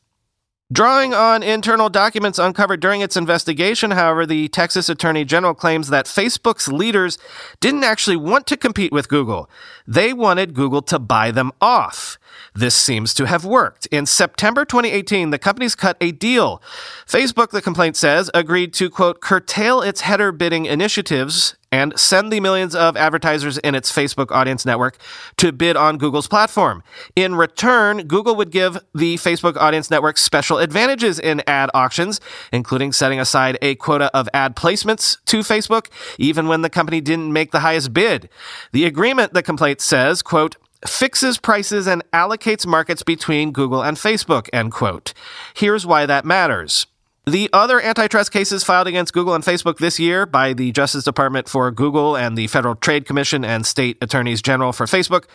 Drawing 0.71 1.13
on 1.13 1.43
internal 1.43 1.89
documents 1.89 2.39
uncovered 2.39 2.79
during 2.79 3.01
its 3.01 3.17
investigation, 3.17 3.91
however, 3.91 4.25
the 4.25 4.47
Texas 4.47 4.87
Attorney 4.87 5.25
General 5.25 5.53
claims 5.53 5.89
that 5.89 6.05
Facebook's 6.05 6.69
leaders 6.69 7.17
didn't 7.59 7.83
actually 7.83 8.15
want 8.15 8.47
to 8.47 8.55
compete 8.55 8.93
with 8.93 9.09
Google. 9.09 9.49
They 9.85 10.13
wanted 10.13 10.53
Google 10.53 10.81
to 10.83 10.97
buy 10.97 11.31
them 11.31 11.51
off. 11.59 12.17
This 12.55 12.73
seems 12.73 13.13
to 13.15 13.25
have 13.25 13.43
worked. 13.43 13.85
In 13.87 14.05
September 14.05 14.63
2018, 14.63 15.31
the 15.31 15.39
companies 15.39 15.75
cut 15.75 15.97
a 15.99 16.13
deal. 16.13 16.61
Facebook, 17.05 17.49
the 17.49 17.61
complaint 17.61 17.97
says, 17.97 18.31
agreed 18.33 18.73
to, 18.75 18.89
quote, 18.89 19.19
curtail 19.19 19.81
its 19.81 20.01
header 20.01 20.31
bidding 20.31 20.67
initiatives 20.67 21.57
and 21.71 21.97
send 21.97 22.31
the 22.31 22.39
millions 22.39 22.75
of 22.75 22.97
advertisers 22.97 23.57
in 23.59 23.75
its 23.75 23.91
Facebook 23.91 24.31
audience 24.31 24.65
network 24.65 24.97
to 25.37 25.51
bid 25.51 25.77
on 25.77 25.97
Google's 25.97 26.27
platform. 26.27 26.83
In 27.15 27.35
return, 27.35 28.07
Google 28.07 28.35
would 28.35 28.51
give 28.51 28.77
the 28.93 29.15
Facebook 29.15 29.55
audience 29.57 29.89
network 29.89 30.17
special 30.17 30.57
advantages 30.57 31.19
in 31.19 31.41
ad 31.47 31.69
auctions, 31.73 32.19
including 32.51 32.91
setting 32.91 33.19
aside 33.19 33.57
a 33.61 33.75
quota 33.75 34.15
of 34.15 34.27
ad 34.33 34.55
placements 34.55 35.17
to 35.25 35.39
Facebook, 35.39 35.87
even 36.17 36.47
when 36.47 36.61
the 36.61 36.69
company 36.69 37.01
didn't 37.01 37.31
make 37.31 37.51
the 37.51 37.61
highest 37.61 37.93
bid. 37.93 38.29
The 38.71 38.85
agreement, 38.85 39.33
the 39.33 39.43
complaint 39.43 39.81
says, 39.81 40.21
quote, 40.21 40.57
fixes 40.85 41.37
prices 41.37 41.87
and 41.87 42.03
allocates 42.11 42.65
markets 42.65 43.03
between 43.03 43.51
Google 43.51 43.83
and 43.83 43.97
Facebook, 43.97 44.49
end 44.51 44.71
quote. 44.71 45.13
Here's 45.53 45.85
why 45.85 46.05
that 46.05 46.25
matters. 46.25 46.87
The 47.27 47.51
other 47.53 47.79
antitrust 47.79 48.31
cases 48.31 48.63
filed 48.63 48.87
against 48.87 49.13
Google 49.13 49.35
and 49.35 49.43
Facebook 49.43 49.77
this 49.77 49.99
year 49.99 50.25
by 50.25 50.53
the 50.53 50.71
Justice 50.71 51.03
Department 51.03 51.47
for 51.47 51.69
Google 51.69 52.17
and 52.17 52.35
the 52.35 52.47
Federal 52.47 52.73
Trade 52.73 53.05
Commission 53.05 53.45
and 53.45 53.63
state 53.63 53.99
attorneys 54.01 54.41
general 54.41 54.73
for 54.73 54.87
Facebook 54.87 55.25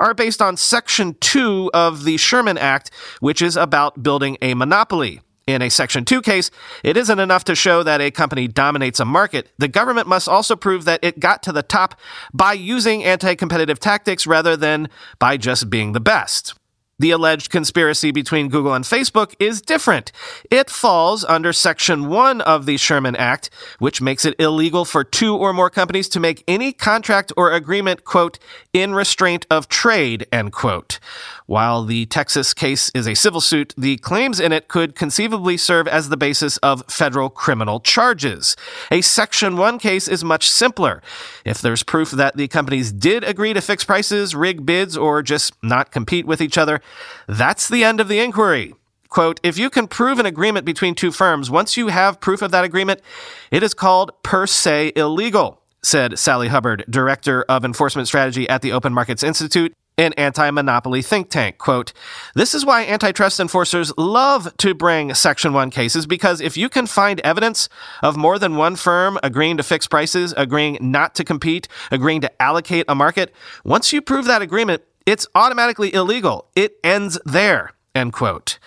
are 0.00 0.14
based 0.14 0.40
on 0.40 0.56
Section 0.56 1.16
2 1.20 1.70
of 1.74 2.04
the 2.04 2.16
Sherman 2.16 2.56
Act, 2.56 2.90
which 3.20 3.42
is 3.42 3.56
about 3.56 4.02
building 4.02 4.38
a 4.40 4.54
monopoly. 4.54 5.20
In 5.46 5.60
a 5.60 5.68
Section 5.68 6.06
2 6.06 6.22
case, 6.22 6.50
it 6.82 6.96
isn't 6.96 7.18
enough 7.18 7.44
to 7.44 7.54
show 7.54 7.82
that 7.82 8.00
a 8.00 8.10
company 8.10 8.48
dominates 8.48 8.98
a 8.98 9.04
market. 9.04 9.52
The 9.58 9.68
government 9.68 10.06
must 10.06 10.26
also 10.26 10.56
prove 10.56 10.86
that 10.86 11.00
it 11.04 11.20
got 11.20 11.42
to 11.42 11.52
the 11.52 11.62
top 11.62 12.00
by 12.32 12.54
using 12.54 13.04
anti 13.04 13.34
competitive 13.34 13.78
tactics 13.78 14.26
rather 14.26 14.56
than 14.56 14.88
by 15.18 15.36
just 15.36 15.68
being 15.68 15.92
the 15.92 16.00
best. 16.00 16.54
The 16.98 17.10
alleged 17.10 17.50
conspiracy 17.50 18.12
between 18.12 18.48
Google 18.48 18.72
and 18.72 18.84
Facebook 18.84 19.34
is 19.40 19.60
different. 19.60 20.12
It 20.50 20.70
falls 20.70 21.24
under 21.24 21.52
Section 21.52 22.08
1 22.08 22.40
of 22.42 22.66
the 22.66 22.76
Sherman 22.76 23.16
Act, 23.16 23.50
which 23.80 24.00
makes 24.00 24.24
it 24.24 24.36
illegal 24.38 24.84
for 24.84 25.02
two 25.02 25.36
or 25.36 25.52
more 25.52 25.70
companies 25.70 26.08
to 26.10 26.20
make 26.20 26.44
any 26.46 26.72
contract 26.72 27.32
or 27.36 27.52
agreement, 27.52 28.04
quote, 28.04 28.38
in 28.72 28.94
restraint 28.94 29.44
of 29.50 29.68
trade, 29.68 30.26
end 30.30 30.52
quote. 30.52 31.00
While 31.46 31.84
the 31.84 32.06
Texas 32.06 32.54
case 32.54 32.90
is 32.94 33.06
a 33.06 33.14
civil 33.14 33.40
suit, 33.42 33.74
the 33.76 33.98
claims 33.98 34.40
in 34.40 34.50
it 34.50 34.66
could 34.66 34.94
conceivably 34.94 35.58
serve 35.58 35.86
as 35.86 36.08
the 36.08 36.16
basis 36.16 36.56
of 36.58 36.82
federal 36.88 37.28
criminal 37.28 37.80
charges. 37.80 38.56
A 38.90 39.02
Section 39.02 39.58
1 39.58 39.78
case 39.78 40.08
is 40.08 40.24
much 40.24 40.50
simpler. 40.50 41.02
If 41.44 41.60
there's 41.60 41.82
proof 41.82 42.12
that 42.12 42.38
the 42.38 42.48
companies 42.48 42.92
did 42.92 43.24
agree 43.24 43.52
to 43.52 43.60
fix 43.60 43.84
prices, 43.84 44.34
rig 44.34 44.64
bids, 44.64 44.96
or 44.96 45.22
just 45.22 45.52
not 45.62 45.90
compete 45.92 46.26
with 46.26 46.40
each 46.40 46.56
other, 46.56 46.80
that's 47.28 47.68
the 47.68 47.84
end 47.84 48.00
of 48.00 48.08
the 48.08 48.20
inquiry. 48.20 48.74
Quote, 49.10 49.38
if 49.42 49.58
you 49.58 49.68
can 49.68 49.86
prove 49.86 50.18
an 50.18 50.26
agreement 50.26 50.64
between 50.64 50.94
two 50.94 51.12
firms, 51.12 51.50
once 51.50 51.76
you 51.76 51.88
have 51.88 52.20
proof 52.20 52.40
of 52.40 52.52
that 52.52 52.64
agreement, 52.64 53.02
it 53.50 53.62
is 53.62 53.74
called 53.74 54.10
per 54.22 54.46
se 54.46 54.92
illegal, 54.96 55.60
said 55.82 56.18
Sally 56.18 56.48
Hubbard, 56.48 56.86
Director 56.88 57.44
of 57.50 57.66
Enforcement 57.66 58.08
Strategy 58.08 58.48
at 58.48 58.62
the 58.62 58.72
Open 58.72 58.94
Markets 58.94 59.22
Institute 59.22 59.74
an 59.96 60.12
anti-monopoly 60.14 61.02
think 61.02 61.30
tank. 61.30 61.58
Quote, 61.58 61.92
this 62.34 62.54
is 62.54 62.64
why 62.64 62.84
antitrust 62.84 63.38
enforcers 63.38 63.92
love 63.96 64.54
to 64.58 64.74
bring 64.74 65.14
Section 65.14 65.52
1 65.52 65.70
cases 65.70 66.06
because 66.06 66.40
if 66.40 66.56
you 66.56 66.68
can 66.68 66.86
find 66.86 67.20
evidence 67.20 67.68
of 68.02 68.16
more 68.16 68.38
than 68.38 68.56
one 68.56 68.76
firm 68.76 69.18
agreeing 69.22 69.56
to 69.56 69.62
fix 69.62 69.86
prices, 69.86 70.34
agreeing 70.36 70.78
not 70.80 71.14
to 71.14 71.24
compete, 71.24 71.68
agreeing 71.90 72.20
to 72.22 72.42
allocate 72.42 72.84
a 72.88 72.94
market, 72.94 73.32
once 73.64 73.92
you 73.92 74.02
prove 74.02 74.24
that 74.24 74.42
agreement, 74.42 74.82
it's 75.06 75.26
automatically 75.34 75.92
illegal. 75.94 76.48
It 76.56 76.76
ends 76.82 77.18
there, 77.24 77.72
end 77.94 78.12
quote. 78.12 78.58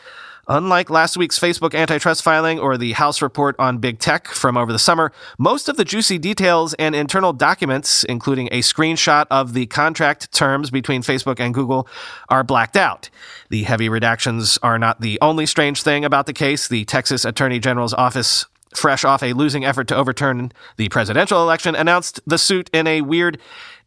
Unlike 0.50 0.90
last 0.90 1.18
week's 1.18 1.38
Facebook 1.38 1.76
antitrust 1.76 2.24
filing 2.24 2.58
or 2.58 2.78
the 2.78 2.94
House 2.94 3.22
report 3.22 3.58
on 3.60 3.80
big 3.80 4.00
tech 4.00 4.30
from 4.30 4.56
over 4.56 4.72
the 4.72 4.80
summer, 4.80 5.12
most 5.38 5.68
of 5.68 5.76
the 5.76 5.84
juicy 5.84 6.18
details 6.18 6.74
and 6.76 6.96
internal 6.96 7.34
documents, 7.34 8.06
including 8.06 8.48
a 8.54 8.60
screenshot 8.60 9.26
of 9.30 9.54
the 9.54 9.66
contract 9.66 10.32
terms 10.32 10.70
between 10.72 11.02
Facebook 11.02 11.42
and 11.42 11.54
Google, 11.54 11.86
are 12.30 12.46
blacked 12.46 12.78
out. 12.78 13.10
The 13.50 13.64
heavy 13.64 13.90
redactions 13.90 14.58
are 14.64 14.80
not 14.80 15.02
the 15.02 15.20
only 15.22 15.46
strange 15.46 15.84
thing 15.84 16.06
about 16.06 16.28
the 16.28 16.34
case. 16.34 16.70
The 16.70 16.86
Texas 16.86 17.26
Attorney 17.26 17.60
General's 17.60 17.94
office 17.94 18.46
fresh 18.74 19.04
off 19.04 19.24
a 19.24 19.34
losing 19.34 19.66
effort 19.66 19.90
to 19.90 19.98
overturn 19.98 20.54
the 20.78 20.88
presidential 20.88 21.42
election, 21.42 21.76
announced 21.76 22.22
the 22.26 22.38
suit 22.38 22.70
in 22.72 22.88
a 22.88 23.02
weird 23.02 23.38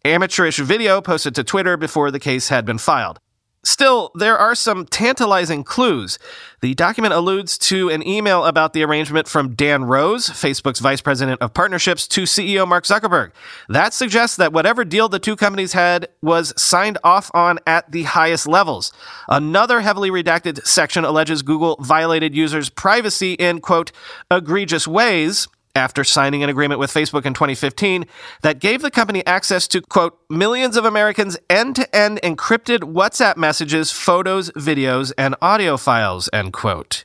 amateurish 0.04 0.58
video 0.58 1.00
posted 1.00 1.34
to 1.36 1.44
Twitter 1.44 1.78
before 1.78 2.10
the 2.10 2.20
case 2.20 2.50
had 2.50 2.66
been 2.66 2.78
filed. 2.78 3.18
Still, 3.62 4.10
there 4.14 4.38
are 4.38 4.54
some 4.54 4.86
tantalizing 4.86 5.64
clues. 5.64 6.18
The 6.62 6.74
document 6.74 7.12
alludes 7.12 7.58
to 7.58 7.90
an 7.90 8.06
email 8.06 8.46
about 8.46 8.72
the 8.72 8.82
arrangement 8.82 9.28
from 9.28 9.54
Dan 9.54 9.84
Rose, 9.84 10.28
Facebook's 10.28 10.80
vice 10.80 11.02
president 11.02 11.42
of 11.42 11.52
partnerships, 11.52 12.08
to 12.08 12.22
CEO 12.22 12.66
Mark 12.66 12.84
Zuckerberg. 12.84 13.32
That 13.68 13.92
suggests 13.92 14.36
that 14.36 14.54
whatever 14.54 14.82
deal 14.82 15.10
the 15.10 15.18
two 15.18 15.36
companies 15.36 15.74
had 15.74 16.08
was 16.22 16.54
signed 16.60 16.96
off 17.04 17.30
on 17.34 17.58
at 17.66 17.92
the 17.92 18.04
highest 18.04 18.46
levels. 18.46 18.92
Another 19.28 19.82
heavily 19.82 20.10
redacted 20.10 20.66
section 20.66 21.04
alleges 21.04 21.42
Google 21.42 21.76
violated 21.80 22.34
users' 22.34 22.70
privacy 22.70 23.34
in, 23.34 23.60
quote, 23.60 23.92
egregious 24.30 24.88
ways 24.88 25.48
after 25.74 26.04
signing 26.04 26.42
an 26.42 26.50
agreement 26.50 26.80
with 26.80 26.92
Facebook 26.92 27.24
in 27.24 27.34
2015 27.34 28.06
that 28.42 28.58
gave 28.58 28.82
the 28.82 28.90
company 28.90 29.24
access 29.26 29.68
to, 29.68 29.80
quote, 29.80 30.18
millions 30.28 30.76
of 30.76 30.84
Americans' 30.84 31.38
end 31.48 31.76
to 31.76 31.96
end 31.96 32.20
encrypted 32.22 32.80
WhatsApp 32.80 33.36
messages, 33.36 33.92
photos, 33.92 34.50
videos, 34.52 35.12
and 35.16 35.34
audio 35.40 35.76
files, 35.76 36.28
end 36.32 36.52
quote. 36.52 37.04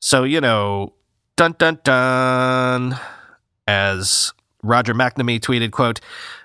So, 0.00 0.22
you 0.24 0.40
know, 0.40 0.92
dun 1.36 1.56
dun 1.58 1.78
dun, 1.82 2.98
as 3.66 4.32
Roger 4.62 4.94
McNamee 4.94 5.40
tweeted, 5.40 5.72
quote, 5.72 6.00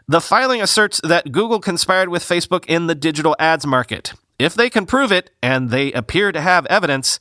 the 0.08 0.22
filing 0.22 0.62
asserts 0.62 1.00
that 1.04 1.32
Google 1.32 1.60
conspired 1.60 2.10
with 2.10 2.24
Facebook 2.24 2.66
in 2.66 2.88
the 2.88 2.96
digital 2.96 3.36
ads 3.40 3.66
market. 3.66 4.14
If 4.40 4.56
they 4.56 4.70
can 4.70 4.86
prove 4.86 5.12
it, 5.12 5.30
and 5.42 5.70
they 5.70 5.94
appear 5.94 6.32
to 6.32 6.42
have 6.42 6.66
evidence, 6.66 7.20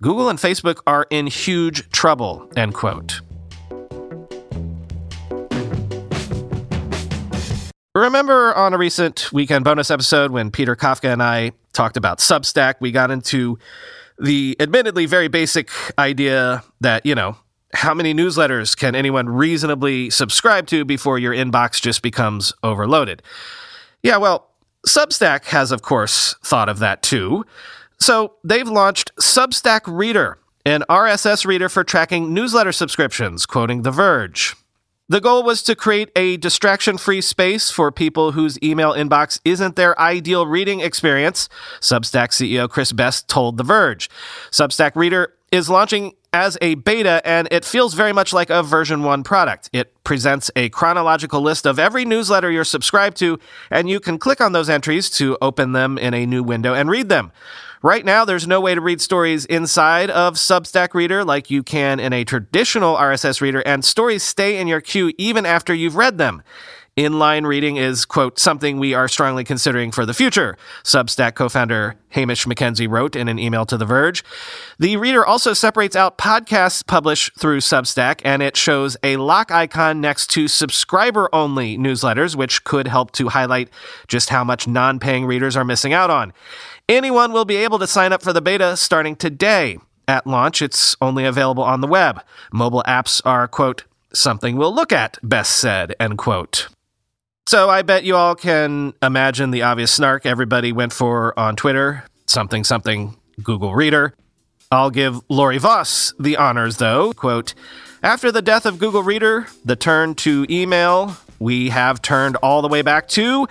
Google 0.00 0.28
and 0.28 0.38
Facebook 0.38 0.80
are 0.86 1.06
in 1.10 1.26
huge 1.26 1.90
trouble, 1.90 2.50
end 2.56 2.74
quote. 2.74 3.20
Remember 8.02 8.52
on 8.56 8.74
a 8.74 8.78
recent 8.78 9.32
weekend 9.32 9.64
bonus 9.64 9.88
episode 9.88 10.32
when 10.32 10.50
Peter 10.50 10.74
Kafka 10.74 11.12
and 11.12 11.22
I 11.22 11.52
talked 11.72 11.96
about 11.96 12.18
Substack, 12.18 12.74
we 12.80 12.90
got 12.90 13.12
into 13.12 13.60
the 14.18 14.56
admittedly 14.58 15.06
very 15.06 15.28
basic 15.28 15.70
idea 15.96 16.64
that, 16.80 17.06
you 17.06 17.14
know, 17.14 17.36
how 17.72 17.94
many 17.94 18.12
newsletters 18.12 18.76
can 18.76 18.96
anyone 18.96 19.28
reasonably 19.28 20.10
subscribe 20.10 20.66
to 20.66 20.84
before 20.84 21.20
your 21.20 21.32
inbox 21.32 21.80
just 21.80 22.02
becomes 22.02 22.52
overloaded? 22.64 23.22
Yeah, 24.02 24.16
well, 24.16 24.50
Substack 24.84 25.44
has, 25.44 25.70
of 25.70 25.82
course, 25.82 26.34
thought 26.42 26.68
of 26.68 26.80
that 26.80 27.04
too. 27.04 27.46
So 28.00 28.34
they've 28.42 28.66
launched 28.66 29.14
Substack 29.20 29.82
Reader, 29.86 30.38
an 30.66 30.82
RSS 30.90 31.46
reader 31.46 31.68
for 31.68 31.84
tracking 31.84 32.34
newsletter 32.34 32.72
subscriptions, 32.72 33.46
quoting 33.46 33.82
The 33.82 33.92
Verge. 33.92 34.56
The 35.12 35.20
goal 35.20 35.42
was 35.42 35.62
to 35.64 35.76
create 35.76 36.10
a 36.16 36.38
distraction 36.38 36.96
free 36.96 37.20
space 37.20 37.70
for 37.70 37.92
people 37.92 38.32
whose 38.32 38.58
email 38.62 38.94
inbox 38.94 39.40
isn't 39.44 39.76
their 39.76 40.00
ideal 40.00 40.46
reading 40.46 40.80
experience, 40.80 41.50
Substack 41.82 42.28
CEO 42.28 42.66
Chris 42.66 42.92
Best 42.92 43.28
told 43.28 43.58
The 43.58 43.62
Verge. 43.62 44.08
Substack 44.50 44.96
Reader 44.96 45.34
is 45.50 45.68
launching 45.68 46.14
as 46.32 46.56
a 46.62 46.76
beta, 46.76 47.20
and 47.26 47.46
it 47.50 47.66
feels 47.66 47.92
very 47.92 48.14
much 48.14 48.32
like 48.32 48.48
a 48.48 48.62
version 48.62 49.02
1 49.02 49.22
product. 49.22 49.68
It 49.74 49.92
presents 50.02 50.50
a 50.56 50.70
chronological 50.70 51.42
list 51.42 51.66
of 51.66 51.78
every 51.78 52.06
newsletter 52.06 52.50
you're 52.50 52.64
subscribed 52.64 53.18
to, 53.18 53.38
and 53.70 53.90
you 53.90 54.00
can 54.00 54.16
click 54.18 54.40
on 54.40 54.52
those 54.52 54.70
entries 54.70 55.10
to 55.10 55.36
open 55.42 55.72
them 55.72 55.98
in 55.98 56.14
a 56.14 56.24
new 56.24 56.42
window 56.42 56.72
and 56.72 56.88
read 56.88 57.10
them. 57.10 57.32
Right 57.84 58.04
now, 58.04 58.24
there's 58.24 58.46
no 58.46 58.60
way 58.60 58.76
to 58.76 58.80
read 58.80 59.00
stories 59.00 59.44
inside 59.44 60.08
of 60.08 60.34
Substack 60.34 60.94
Reader 60.94 61.24
like 61.24 61.50
you 61.50 61.64
can 61.64 61.98
in 61.98 62.12
a 62.12 62.22
traditional 62.22 62.94
RSS 62.94 63.40
reader, 63.40 63.60
and 63.66 63.84
stories 63.84 64.22
stay 64.22 64.60
in 64.60 64.68
your 64.68 64.80
queue 64.80 65.12
even 65.18 65.44
after 65.44 65.74
you've 65.74 65.96
read 65.96 66.16
them. 66.16 66.44
Inline 66.98 67.46
reading 67.46 67.78
is, 67.78 68.04
quote, 68.04 68.38
something 68.38 68.78
we 68.78 68.92
are 68.92 69.08
strongly 69.08 69.44
considering 69.44 69.92
for 69.92 70.04
the 70.04 70.12
future, 70.12 70.58
Substack 70.84 71.34
co 71.34 71.48
founder 71.48 71.96
Hamish 72.10 72.44
McKenzie 72.44 72.86
wrote 72.86 73.16
in 73.16 73.28
an 73.28 73.38
email 73.38 73.64
to 73.64 73.78
The 73.78 73.86
Verge. 73.86 74.22
The 74.78 74.98
reader 74.98 75.24
also 75.24 75.54
separates 75.54 75.96
out 75.96 76.18
podcasts 76.18 76.86
published 76.86 77.40
through 77.40 77.60
Substack, 77.60 78.20
and 78.26 78.42
it 78.42 78.58
shows 78.58 78.98
a 79.02 79.16
lock 79.16 79.50
icon 79.50 80.02
next 80.02 80.28
to 80.32 80.48
subscriber 80.48 81.30
only 81.32 81.78
newsletters, 81.78 82.36
which 82.36 82.62
could 82.62 82.88
help 82.88 83.10
to 83.12 83.30
highlight 83.30 83.70
just 84.06 84.28
how 84.28 84.44
much 84.44 84.68
non 84.68 85.00
paying 85.00 85.24
readers 85.24 85.56
are 85.56 85.64
missing 85.64 85.94
out 85.94 86.10
on. 86.10 86.34
Anyone 86.90 87.32
will 87.32 87.46
be 87.46 87.56
able 87.56 87.78
to 87.78 87.86
sign 87.86 88.12
up 88.12 88.20
for 88.20 88.34
the 88.34 88.42
beta 88.42 88.76
starting 88.76 89.16
today. 89.16 89.78
At 90.06 90.26
launch, 90.26 90.60
it's 90.60 90.94
only 91.00 91.24
available 91.24 91.62
on 91.62 91.80
the 91.80 91.86
web. 91.86 92.22
Mobile 92.52 92.82
apps 92.86 93.22
are, 93.24 93.48
quote, 93.48 93.84
something 94.12 94.58
we'll 94.58 94.74
look 94.74 94.92
at, 94.92 95.16
Best 95.22 95.52
said, 95.52 95.94
end 95.98 96.18
quote. 96.18 96.68
So 97.46 97.68
I 97.68 97.82
bet 97.82 98.04
you 98.04 98.16
all 98.16 98.34
can 98.34 98.94
imagine 99.02 99.50
the 99.50 99.62
obvious 99.62 99.90
snark 99.90 100.26
everybody 100.26 100.72
went 100.72 100.92
for 100.92 101.38
on 101.38 101.56
Twitter 101.56 102.04
something 102.26 102.64
something 102.64 103.16
Google 103.42 103.74
Reader. 103.74 104.14
I'll 104.70 104.90
give 104.90 105.20
Laurie 105.28 105.58
Voss 105.58 106.14
the 106.18 106.36
honors, 106.36 106.78
though. 106.78 107.12
Quote 107.12 107.54
After 108.02 108.32
the 108.32 108.42
death 108.42 108.64
of 108.64 108.78
Google 108.78 109.02
Reader, 109.02 109.46
the 109.64 109.76
turn 109.76 110.14
to 110.16 110.46
email, 110.48 111.16
we 111.38 111.68
have 111.68 112.00
turned 112.00 112.36
all 112.36 112.62
the 112.62 112.68
way 112.68 112.82
back 112.82 113.08
to 113.08 113.46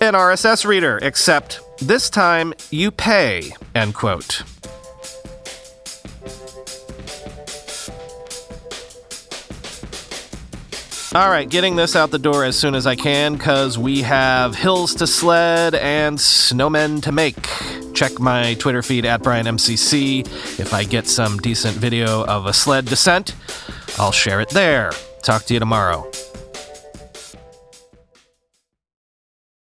an 0.00 0.14
RSS 0.14 0.64
reader, 0.64 0.98
except 1.02 1.60
this 1.78 2.08
time 2.08 2.54
you 2.70 2.90
pay, 2.90 3.52
end 3.74 3.94
quote. 3.94 4.42
All 11.16 11.30
right, 11.30 11.48
getting 11.48 11.76
this 11.76 11.96
out 11.96 12.10
the 12.10 12.18
door 12.18 12.44
as 12.44 12.58
soon 12.58 12.74
as 12.74 12.86
I 12.86 12.94
can 12.94 13.36
because 13.36 13.78
we 13.78 14.02
have 14.02 14.54
hills 14.54 14.94
to 14.96 15.06
sled 15.06 15.74
and 15.74 16.18
snowmen 16.18 17.02
to 17.04 17.10
make. 17.10 17.48
Check 17.94 18.20
my 18.20 18.52
Twitter 18.52 18.82
feed 18.82 19.06
at 19.06 19.22
BrianMCC. 19.22 20.26
If 20.60 20.74
I 20.74 20.84
get 20.84 21.06
some 21.06 21.38
decent 21.38 21.78
video 21.78 22.22
of 22.26 22.44
a 22.44 22.52
sled 22.52 22.84
descent, 22.84 23.34
I'll 23.98 24.12
share 24.12 24.42
it 24.42 24.50
there. 24.50 24.92
Talk 25.22 25.44
to 25.44 25.54
you 25.54 25.58
tomorrow. 25.58 26.06